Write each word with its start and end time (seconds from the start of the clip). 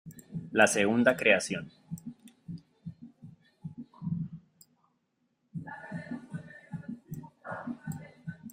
La 0.51 0.65
Segunda 0.65 1.15
Creación. 1.15 1.69